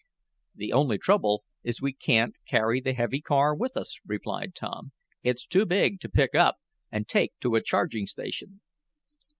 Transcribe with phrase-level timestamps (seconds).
[0.55, 4.93] "The only trouble is we can't carry the heavy car with us," replied Tom.
[5.21, 6.55] "It's too big to pick up
[6.91, 8.61] and take to a charging station."